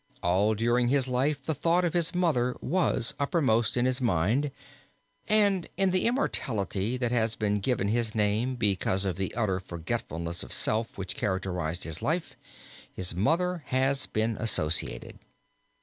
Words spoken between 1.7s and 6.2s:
of his mother was uppermost in his mind, and in the